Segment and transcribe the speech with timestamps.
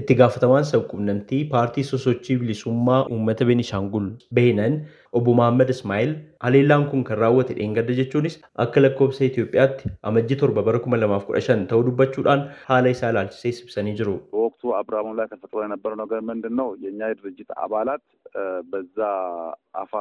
[0.00, 4.06] Itti gaafatamaan sabquunnamtii paartii sosochii bilisummaa uummata Beenishaangul
[4.38, 4.74] Behinan
[5.20, 6.14] obbo Mahammad Ismaa'il
[6.46, 12.42] haleellaan kun kan raawwate dheengadda jechuunis akka lakkoofsa Itoophiyaatti amajjii torba bara 2015 ta'uu dubbachuudhaan
[12.70, 14.16] haala isaa ilaalchisee ibsanii jiru.
[14.34, 16.68] በወቅቱ አብርሃሙ ላይ ተፈጥሮ የነበረው ነገር ምንድን ነው?
[16.84, 18.04] የእኛ የድርጅት አባላት
[18.72, 18.98] በዛ
[19.84, 19.92] አፋ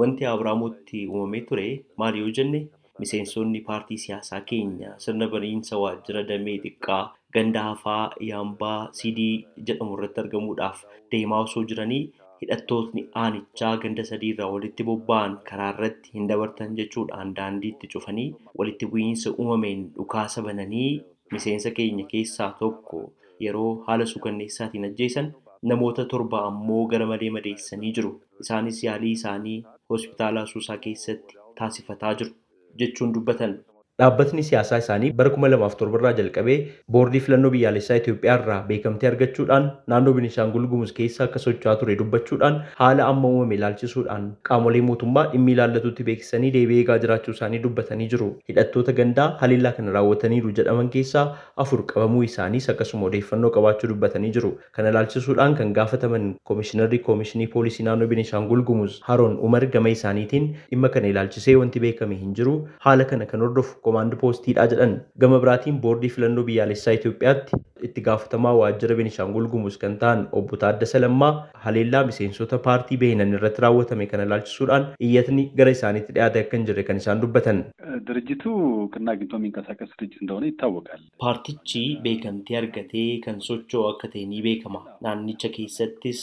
[0.00, 1.64] Wanti Abraamutti uumamee ture
[2.00, 2.60] maali yoo jenne
[2.99, 7.01] miseensonni paartii siyaasaa keenya sirna baniinsa waajjira damee xiqqaa
[7.37, 9.33] ganda hafaa yaambaa sidii
[9.69, 10.83] jedhamu irratti argamuudhaaf
[11.15, 12.01] deemaa osoo jiranii
[12.41, 18.27] hidhattootni aanichaa ganda sadii irraa walitti bobba'an karaa irratti hin dabartan jechuudhaan daandiitti cufanii
[18.61, 20.89] walitti bu'iinsa uumameen dhukaasa bananii
[21.35, 23.01] miseensa keenya keessaa tokko
[23.45, 25.31] yeroo haala suukanneessaatiin ajjeesan
[25.71, 28.11] namoota torba ammoo gara malee madeessanii jiru.
[28.43, 29.57] Isaanis yaalii isaanii
[29.93, 32.31] hospitaala Asuusaa keessatti taasifataa jiru
[32.75, 33.63] jechuun dubbatan.
[34.01, 36.55] Dhaabbatni siyaasaa isaanii bara 2007 irraa jalqabee
[36.95, 42.59] boordii filannoo biyyaalessaa Itoophiyaa irraa beekamtii argachuudhaan naannoo Beenishaangul Gumuz keessa akka socho'aa ture dubbachuudhaan
[42.81, 48.27] haala amma uumame ilaalchisuudhaan qaamolee mootummaa dhimmi ilaallatutti beeksisanii deebi'ee eegaa jiraachuu isaanii dubbatanii jiru.
[48.51, 51.25] Hidhattoota gandaa haleellaa kana raawwataniiru jedhaman keessaa
[51.65, 54.53] afur qabamuu isaaniis akkasuma odeeffannoo qabaachuu dubbatanii jiru.
[54.77, 60.93] Kana ilaalchisuudhaan kan gaafataman koomishinarri koomishinii poolisii naannoo Beenishaangul Gumuz Haroon Umar gama isaaniitiin dhimma
[60.99, 62.55] kana ilaalchisee wanti beekame hin jiru.
[62.87, 68.54] Haala kana kan hordofu koomaand poostiidha jedhan gama biraatiin boordii filannoo biyyaalessaa Itoophiyaatti itti gaafatamaa
[68.60, 71.32] waajjira Beenishaangul Gumuz kan ta'an obbo Taaddasa Lammaa
[71.64, 76.84] haleellaa miseensota paartii Behinan irratti raawwatame kana ilaalchisuudhaan iyyatni gara isaaniitti dhiyaate akka hin jirre
[76.90, 77.60] kan isaan dubbatan.
[78.06, 84.38] ድርጅቱ እውቅና አግኝቶ የሚንቀሳቀስ ድርጅት እንደሆነ ይታወቃል። Paartichi beekamtii argatee kan socho'u akka ta'e ni
[84.46, 84.80] beekama.
[85.06, 86.20] Naannicha keessattis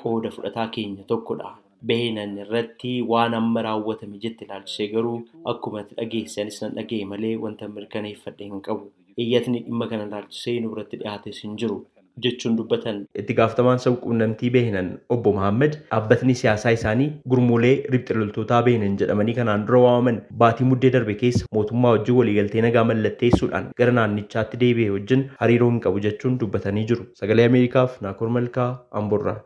[0.00, 1.50] qooda fudhataa keenya tokkodha.
[1.90, 5.16] Behinan irratti waan amma raawwatame jette ilaalchisee garuu
[5.52, 8.84] akkuma dhageessanis nan dhaga'e malee wanta mirkaneeffadhe hin qabu.
[9.22, 11.78] Iyyatni dhimma kana ilaalchisee nu biratti dhiyaates hin jiru
[12.26, 12.98] jechuun dubbatan.
[13.22, 19.66] Itti gaafatamaan sabquunnamtii Behinan obbo Mahammad dhaabbatni siyaasaa isaanii gurmuulee riphxe loltootaa Behinan jedhamanii kanaan
[19.70, 25.26] dura waamaman baatii muddee darbe keessa mootummaa wajjin waliigaltee nagaa mallatteessuudhaan gara naannichaatti deebi'e wajjin
[25.42, 27.06] hariiroo hin qabu jechuun dubbatanii jiru.
[27.22, 28.70] Sagalee Ameerikaaf Naakoor Malkaa
[29.02, 29.38] Amboorraa.